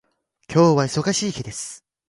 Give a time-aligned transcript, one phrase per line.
[0.51, 1.85] 今日は忙しい日です。